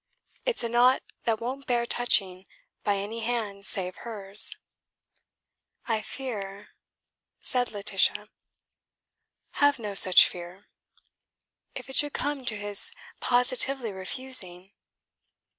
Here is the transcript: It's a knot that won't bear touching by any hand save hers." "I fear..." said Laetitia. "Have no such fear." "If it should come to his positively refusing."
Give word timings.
It's 0.47 0.63
a 0.63 0.69
knot 0.69 1.03
that 1.25 1.39
won't 1.39 1.67
bear 1.67 1.85
touching 1.85 2.47
by 2.83 2.95
any 2.97 3.19
hand 3.19 3.67
save 3.67 3.97
hers." 3.97 4.57
"I 5.87 6.01
fear..." 6.01 6.69
said 7.39 7.71
Laetitia. 7.71 8.29
"Have 9.61 9.77
no 9.77 9.93
such 9.93 10.27
fear." 10.27 10.65
"If 11.75 11.87
it 11.87 11.97
should 11.97 12.13
come 12.13 12.43
to 12.45 12.57
his 12.57 12.91
positively 13.19 13.91
refusing." 13.91 14.73